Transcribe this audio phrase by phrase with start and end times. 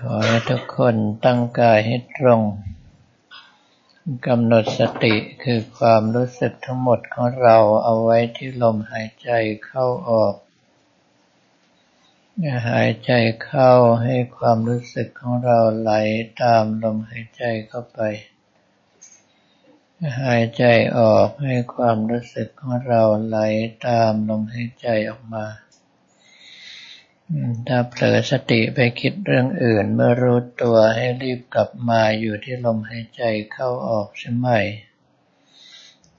[0.00, 2.42] ขอให้ทุกคนตั้งกายให้ตรง
[4.26, 9.30] กำหนดสติคือความรู้สึกทั้งหมดของเราเอาไว้ที่ลมหายใจ
[9.66, 10.34] เข้าออก
[12.70, 13.12] หายใจ
[13.44, 15.92] เข้าให้ความรู้สึกของเราไหล
[16.42, 18.00] ตามลมหายใจเข้าไป
[20.22, 20.64] หายใจ
[20.98, 23.38] ออกให้ความรู้สึกของเราไหล
[23.86, 25.46] ตามลมหายใจออกมา
[27.68, 34.48] ถ้าเผลอสติไปคิดเรื่องอื่น เมื่อรู้ตัวให้รีบกลับมาอยู่ที่ลมหายใจเข้าออกใช่ไหม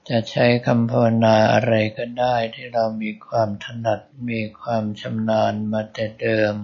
[0.08, 6.54] จะใช้คำภาวนาอะไรก็ได้ที่เรามีความถนัดมีความชำนาญมาแต่เดิม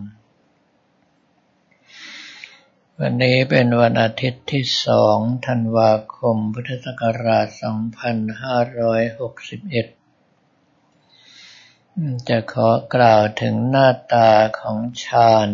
[3.01, 10.04] วันนี้เป็นวันอาทิตย์ที่สองธันวาคมพุทธศักราช 2561
[12.29, 14.31] จะขอกล่าวถึงหน้าตา
[14.61, 15.49] ของฌาน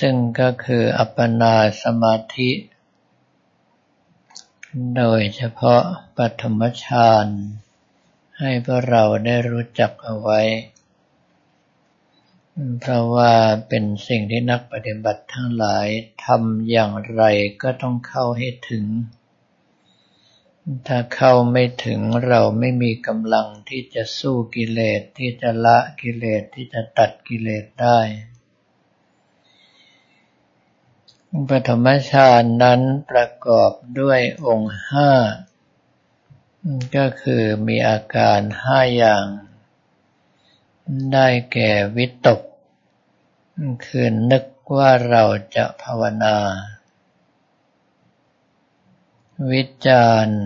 [0.00, 2.50] ซึ่งก็คืออัปปนาสมาธิ
[4.96, 5.82] โดยเฉพาะ
[6.16, 7.26] ปฐมฌาน
[8.38, 10.40] ให้พวกเราได้รู้จักเอาไว้
[12.80, 13.34] เพราะว่า
[13.68, 15.86] เป็นสิ่งที่นักปฏิบัติทั้งหลาย
[16.24, 17.22] ทำอย่างไร
[17.62, 18.84] ก็ต้องเข้าให้ถึง
[20.86, 27.98] ถ้าเข้าไม่ถึงเราไม่มีกำลังที่จะสู้กิเลสที่จะละกิเลสที่จะตัดกิเลสได้
[31.48, 35.12] ปฐมฌานนั้นประกอบด้วยองค์ห้า
[36.96, 39.26] ก็คือมีอาการห้าอย่าง
[41.12, 42.40] ได้แก่วิตก
[43.86, 44.44] คือนึก
[44.76, 45.24] ว่าเรา
[45.56, 46.36] จะภาวนา
[49.50, 50.40] วิจารณ์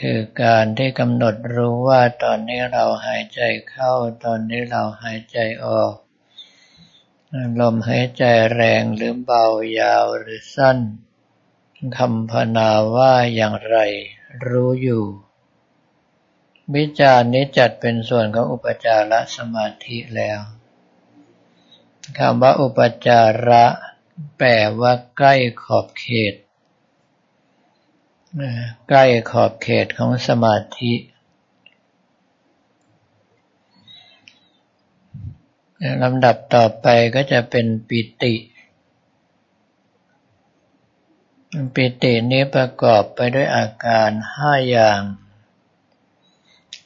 [0.00, 3.92] คือการที่กำหนดรู้ว่าตอนนี้เราหายใจเข้า
[4.24, 5.94] ตอนนี้เราหายใจออก
[7.60, 8.24] ลมหายใจ
[8.54, 9.46] แรงหรือเบา
[9.80, 10.78] ยาวหรือสั้น
[11.98, 13.76] คำพนาว่าอย่างไร
[14.46, 15.04] รู้อยู่
[16.74, 20.40] วิจารณ์นี้จัดเป็นส่วนของอุปจารสมาธิแล้ว
[22.18, 23.64] คำว่าอุปจาระ
[24.36, 24.50] แปล
[24.80, 26.34] ว่าใกล้ขอบเขต
[28.88, 30.92] ใกล้ขอบเขตของสมาธิ
[36.02, 38.34] ลำดับต่อไปก็จะเป็นปิติ
[41.74, 45.00] ปิตินี้ประกอบไปด้วยอาการห้าอย่าง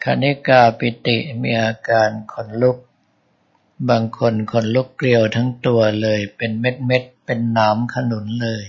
[0.04, 2.78] คณิกาปิติมีอาการขนลุก
[3.88, 8.66] บางคนขนลุกเกลียวทั้งตัวเลย เป็นเม็ดเม็ดเป็นน้ำขนุนเลย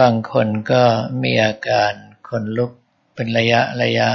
[0.00, 0.84] บางคนก็
[1.22, 1.92] มีอาการ
[2.28, 2.72] ขนลุก
[3.14, 4.10] เป็นระยะระยะ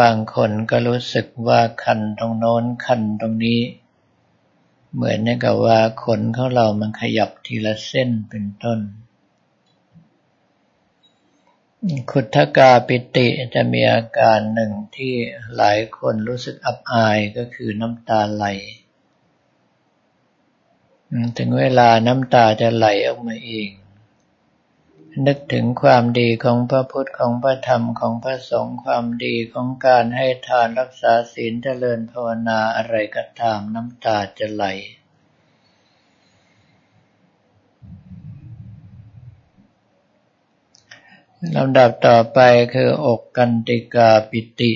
[0.00, 3.60] บางคนก็รู้สึกว่าคันตรงโน้นคันตรงนี้
[4.94, 8.80] เหมือนกับว่าขนของเรามันขยับทีละเส้นเป็นต้น
[12.10, 15.14] ขุทกาปิติจะมีอาการหนึ่งที่
[15.56, 18.46] หลายคนรู้สึกอับอายก็คือน้ำตาไหล
[21.38, 23.70] ถึงเวลาน้ำตาจะไหลออกมาเอง
[25.26, 34.64] นึกถึงความดีของพระพุทธของพระธรรมของพระสงฆ์ความดีของการให้ทานรักษาศีลเจริญภาวนาอะไรก็ตามน้ำตาจะไหล
[41.56, 42.38] ลำดับต่อไป
[42.74, 44.72] คืออกกันติกาปิติ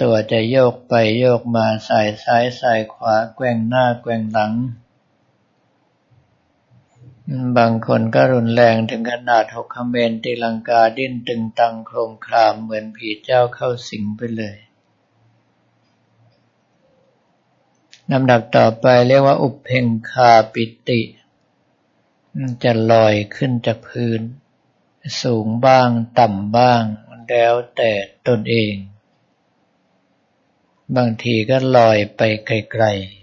[0.00, 4.52] ตัวจะโยกไปโยกมาสายซ้ายสายขวาแกว่งหน้าแกว่งหลัง
[7.56, 14.56] บางคนก็รุนแรงถึงขนาดหกขเมนตีลังกาดิ้นตึงตังโครงครามเหมือนผีเจ้าเข้าสิงไปเลย
[18.10, 21.00] ลำดับต่อไปเรียกว่าอุเพงคาปิติ
[22.62, 24.20] จะลอยขึ้นจากพื้น
[25.22, 25.88] สูงบ้าง
[26.18, 26.82] ต่ำบ้าง
[27.28, 27.92] แล้วแต่
[28.28, 28.74] ตนเอง
[30.96, 33.20] บางทีก็ลอยไปไกลๆ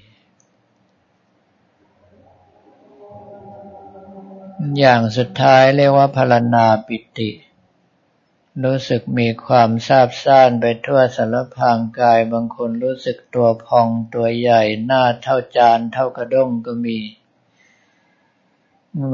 [4.77, 7.29] อย่างสุดท้ายเรียกว่าพลนาปิติ
[8.63, 16.99] รู้สึกมีความซาบซ่านไปทั่วสารพางกาย บางคนรู้สึกตัวพองตัวใหญ่ หน้าเท่าจานเท่ากระด้งก็มี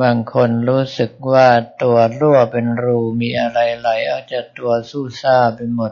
[0.02, 1.48] บางคนรู้สึกว่า
[1.82, 5.92] ตัวรั่วเป็นรูมีอะไรไหลออกจากตัวสู้ซ่าไปหมด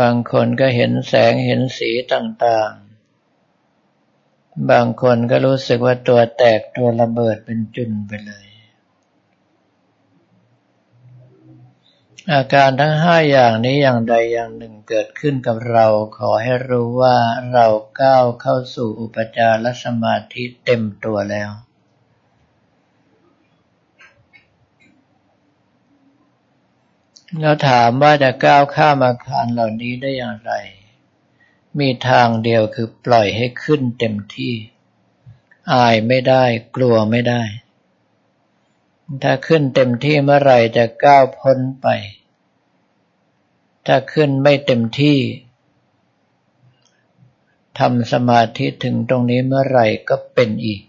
[0.00, 8.46] บางคนก็เห็นแสงเห็นสีต่างๆ บางคนก็รู้สึกว่าตัวแตกตัวระเบิดเป็นจุนไปเลย
[12.32, 15.86] อาการทั้งห้าอย่างนี้อย่างใดอย่างหนึ่งเกิดขึ้นกับเรา
[16.16, 17.16] ขอให้รู้ว่า
[17.52, 17.66] เรา
[18.00, 21.50] ก้าวเข้าสู่อุปจารสมาธิเต็มตัวแล้ว
[27.38, 30.52] เราถามว่าจะก้าวข้ามอาคารเหล่านี้ได้อย่างไร
[31.78, 34.54] มีทางเดียวคือปล่อยให้ขึ้นเต็มที่
[35.72, 36.44] อายไม่ได้
[36.76, 37.42] กลัวไม่ได้
[39.22, 41.86] ถ้าขึ้นเต็มที่เมื่อไรจะก้าวพ้นไป
[43.86, 45.18] ถ้าขึ้นไม่เต็มที่
[47.78, 50.80] ทำสมาธิถึงตรงนี้เมื่อไรก็เป็นอีก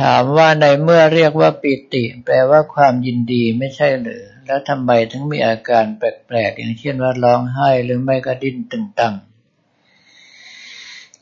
[0.00, 9.14] ถามว่าในเมื่อเรียกว่าปิติ แปลว่าความยินดีไม่ใช่หรือ แล้วทำไมถึงมีอาการแปลกๆ อย่างเช่นว่าร้องไห้หรือไม่ก็ดิ้นตึงตัง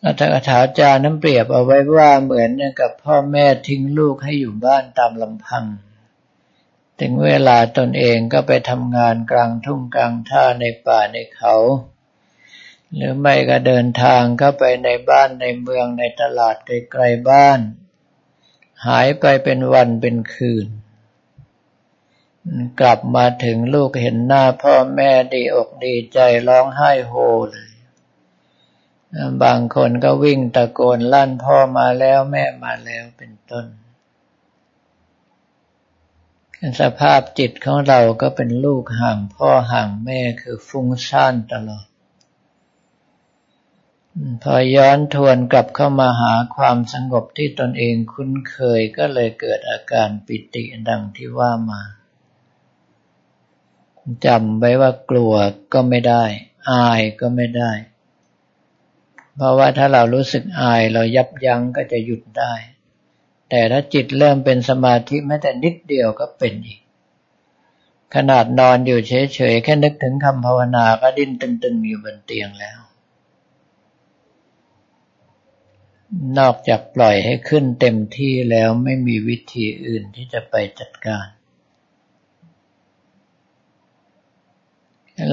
[0.05, 5.65] อัตถาจารย์น้ำเปรียบเอาไว้ว่าเหมือนกับพ่อแม่ทิ้งลูกให้อยู่บ้านตามลำพัง
[7.01, 11.55] ถึงเวลาตนเองก็ไปทำงานกลางทุ่งกลางท่าในป่าในเขา
[12.95, 17.61] หรือไม่ก็เดินทางเข้าไปในบ้านในเมืองในตลาดไกลๆบ้าน
[18.87, 20.67] หายไปเป็นวันเป็นคืน
[22.81, 26.19] กลับมาถึงลูกเห็นหน้าพ่อแม่ดีอกดีใจ
[26.49, 27.15] ร้องไห้โฮ
[27.51, 27.71] เลย
[29.43, 33.67] บางคนก็วิ่งตะโกนลั่นพ่อมาแล้วแม่มาแล้วเป็นต้น
[36.81, 41.87] สภาพจิตของเราก็เป็นลูกห่างพ่อห่างแม่คือฟุ้งซ่านตลอด
[44.43, 51.83] พอย้อนทวนกลับเข้ามาหาความสงบที่ตนเองคุ้นเคยก็เลยเกิดอาการปิติดังที่ว่ามา
[54.27, 55.33] จำไว้ว่ากลัว
[55.73, 56.25] ก็ไม่ได้
[56.71, 57.73] อายก็ไม่ได้
[59.35, 62.53] เพราะว่าถ้าเรารู้สึกอายเรายับยั้งก็จะหยุดได้
[63.51, 66.81] แต่ถ้าจิตเริ่มเป็นสมาธิแม้แต่นิดเดียวก็เป็นอีก
[68.15, 72.79] ขนาดนอนอยู่เฉยๆแค่นึกถึงคำภาวนาก็ดิ้นตึงๆอยู่บนเตียงแล้ว
[76.39, 81.27] นอกจากปล่อยให้ขึ้นเต็มที่แล้วไม่มีวิธีอื่นที่จะไปจัดการ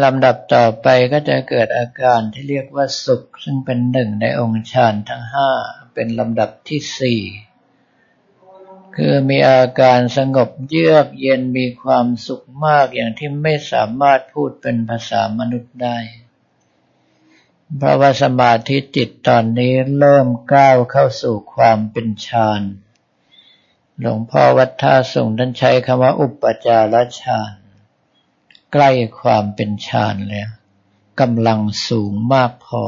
[0.03, 5.49] ลำดับต่อไปก็จะเกิดอาการที่เรียกว่าสุข ซึ่งเป็นหนึ่งในองค์ฌานทั้งห้า
[5.93, 7.21] เป็นลำดับที่สี่
[8.95, 15.97] คือมีอาการสงบเยือกเย็นมีความสุขมากอย่างที่ไม่สามารถพูดเป็นภาษามนุษย์ได้
[17.75, 22.61] เพราะว่าสมาธิจิตตอนนี้เริ่มก้าวเข้าสู่ความเป็นฌาน
[23.99, 27.53] หลวงพ่อวัดท่าส่งท่านใช้คำว่าอุปจารฌาน
[28.73, 28.89] ใกล้
[29.21, 30.49] ความเป็นฌานแล้ว
[31.19, 32.83] กำลังสูงมากพอ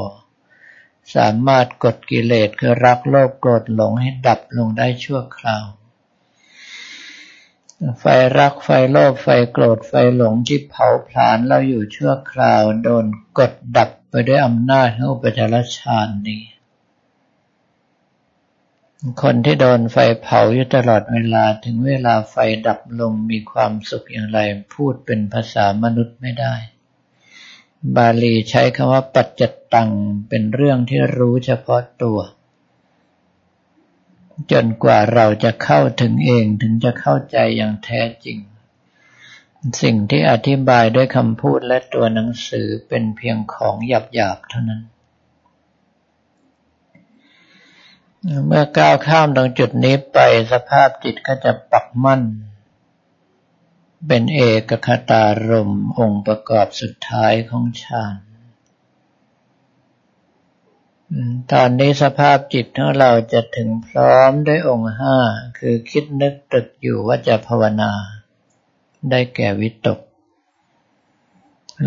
[1.16, 5.66] สามารถกดกิเลสคือรักโลภโกรธหลงให้ดับลงได้ชั่วคราว
[8.00, 8.06] ไฟ
[8.38, 13.06] รักไฟโลภไฟโกรธไฟหลงที่เผาผลาญเราอยู่ชั่วคราว โดน
[13.40, 16.44] กดดับ ไปด้วยอำนาจของอุปจารฌานนี้
[19.22, 22.36] คนที่โดนไฟเผาอยู่ตลอดเวลาถึงเวลาไฟ
[22.68, 24.40] ดับลงมีความสุขอย่างไร
[24.74, 26.56] พูดเป็นภาษามนุษย์ไม่ได้
[27.96, 29.42] บาลีใช้คำว่าปัจจ
[29.74, 29.90] ตัง
[30.30, 32.20] เป็นเรื่องที่รู้เฉพาะตัว
[34.52, 38.38] จนกว่าเราจะเข้าถึงเองถึงจะเข้าใจอย่างแท้จริง
[39.82, 44.84] สิ่งที่อธิบายด้วยคำพูดและตัวหนังสือเป็นเพียงของหยาบๆเท่านั้น
[48.48, 50.20] เมื่อก้าวข้ามตรงจุดนี้ไป
[50.52, 52.22] สภาพจิตก็จะปักมั่น
[54.08, 58.16] เป็นเอกคตารมองค์ประกอบสุดท้ายของฌาน
[61.52, 65.18] ตอนนี้สภาพจิตของเราจะถึงพร้อมด้วยองค์ห้า
[65.60, 67.92] คือคิดนึกตรึกอยู่ว่าจะภาวนา
[69.10, 70.00] ได้แก่วิตก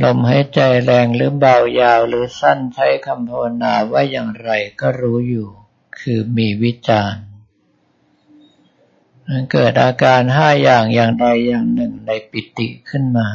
[0.02, 4.50] ลมหายใจแรงหรือเบายาวหรือสั้นใช้คำภาวนาว่าอย่างไร
[4.80, 5.48] ก็รู้อยู่
[5.98, 7.24] คือมีวิจารณ์
[9.52, 13.28] เกิดอาการห้าอย่างอย่างใดอย่างหนึ่งในปิติขึ้นมา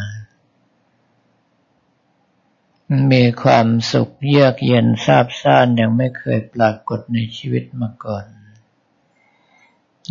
[3.11, 8.25] มีความสุขเยือกเย็นซาบซ่านยังไม่เคยปรากฏในชีวิตมาก่อน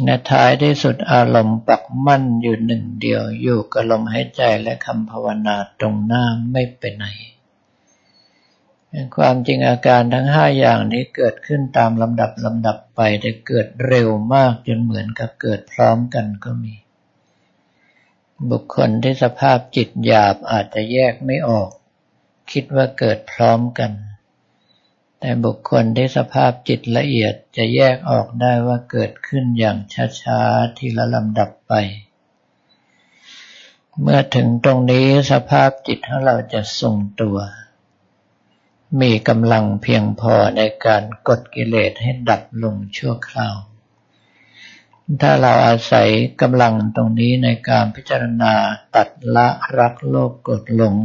[0.04, 7.06] ในท้ายที่สุดอารมณ์ปักมั่นอยู่หนึ่งเดียวอยู่กับลมหายใจและคำภาวนาตรงหน้าไม่ไปไหน
[9.16, 16.74] ความจริงอาการทั้งห้าอย่างนี้เกิดขึ้นตามลำดับลำดับไปแต่เกิดเร็วมากจนเหมือนกับเกิดพร้อมกันก็มี
[18.50, 21.70] บุคคลที่สภาพจิตหยาบอาจจะแยกไม่ออก
[22.52, 23.90] คิดว่าเกิดพร้อมกัน
[25.20, 29.78] แต่บุคคลที่สภาพจิตละเอียดจะแยกออกได้ว่าเกิดขึ้นอย่าง
[30.20, 31.72] ช้าๆ ทีละลำดับไป
[34.00, 37.38] เมื่อถึงตรงนี้สภาพจิตของเราจะทรงตัว
[39.00, 43.56] มีกำลังเพียงพอในการกดกิเลสให้ดับลงชั่วคราว
[45.20, 46.08] ถ้าเราอาศัย
[46.40, 48.54] กำลังตรงนี้ในการพิจารณา
[48.94, 50.96] ตัดละรักโลภกดหลง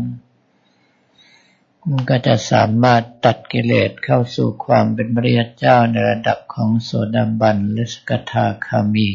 [2.10, 9.10] ก็จะสามารถตัดกิเลสเข้าสู่ความเป็นบริยเจ้าในระดับของโสดาบันหรือสกทาคามี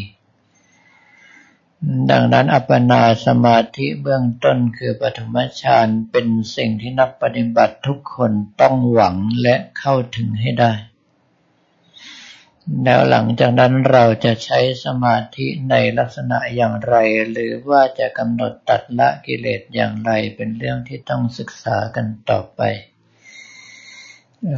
[2.11, 10.73] ดังนั้นอัปปนาสมาธิเบื้องต้นคือปฐมฌานเป็นสิ่งที่นักปฏิบัติทุกคนต้องหวังและเข้าถึงให้ได้
[12.85, 16.95] แล้วหลังจากนั้นเราจะใช้สมาธิในลักษณะอย่างไร
[17.31, 22.63] หรือว่าจะกำหนดตัดละกิเลสอย่างไรเป็นเรื่องที่ต้องศึกษากันต่อไป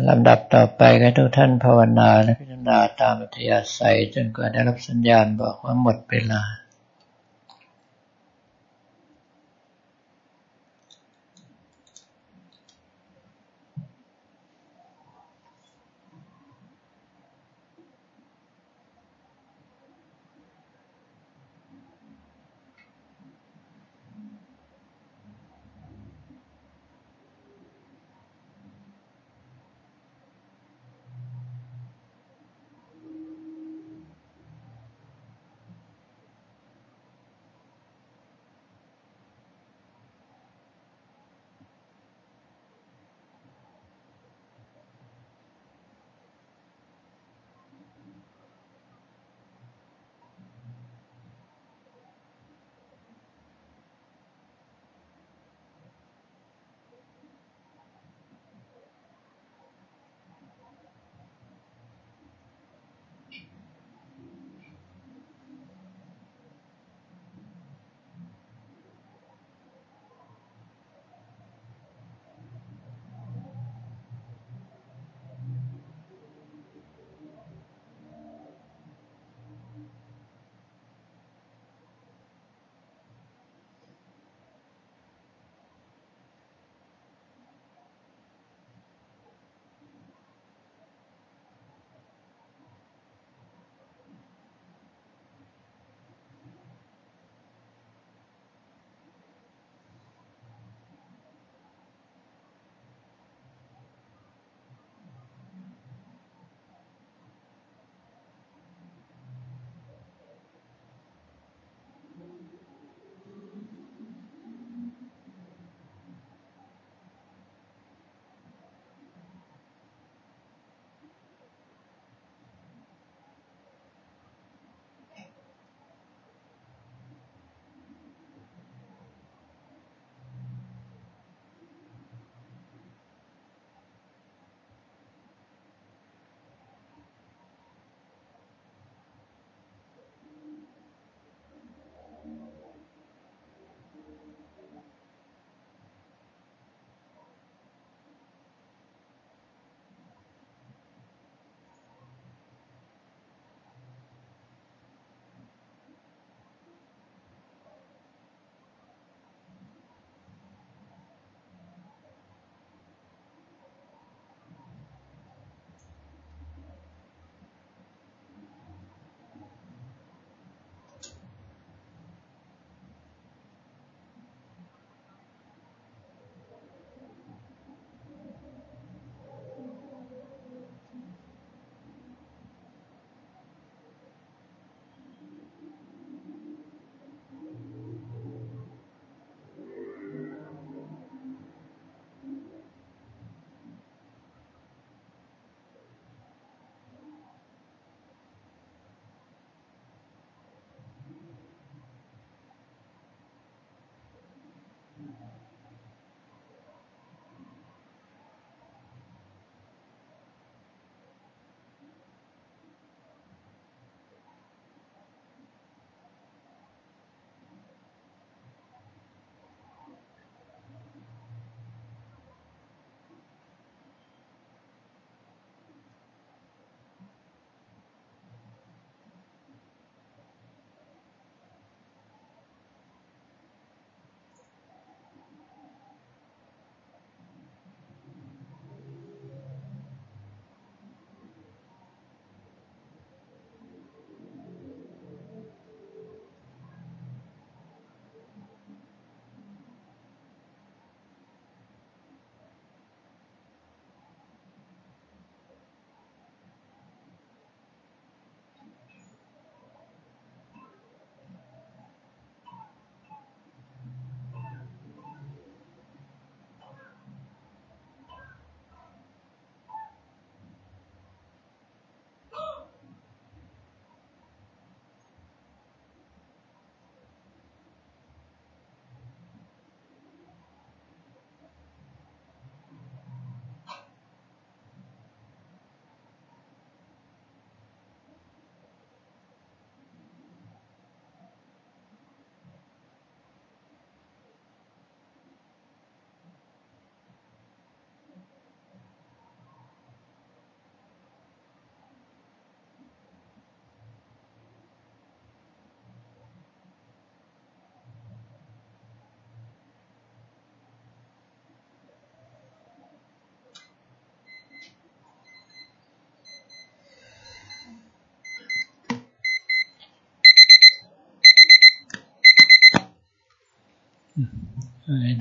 [0.09, 6.43] ลำดับต่อไปก็ทุกท่านภาวนาและพิจารณาตามอัธยาศัยจนกว่าได้รับสัญญาณบอกว่าหมดเวลา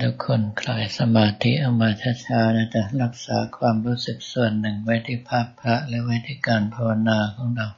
[0.02, 1.90] ทุกคนคลายสมาธิออกมา
[2.26, 7.68] ช้าๆนะจ๊ะรักษาความรู้สึกส่วนหนึ่งไว้ที่ภาพพระและไว้ที่การภาวนาของเรา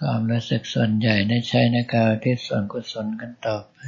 [0.00, 3.78] ความรู้สึกส่วนใหญ่ได้ใช้ในการที่ส่วนกุศลกันต่อไป